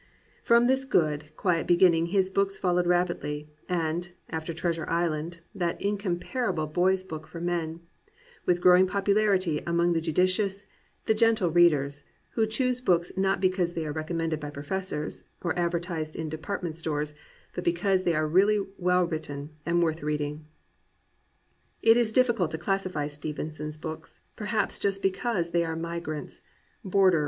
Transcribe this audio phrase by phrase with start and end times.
[0.41, 5.79] From this good, quiet beginning his books fol lowed rapidly, and (after Treasure Island, that
[5.79, 7.81] in comparable boys' book for men,)
[8.47, 10.65] with growing popu larity among the judicious,
[11.05, 16.15] the "gentle readers," who choose books not because they are recommended by professors or advertised
[16.15, 17.13] in department stores,
[17.53, 20.47] but because they are really well written and worth reading.
[21.83, 26.41] It is diflBcult to classify Stevenson's books, per haps just because they are migrants,
[26.83, 27.19] borderers.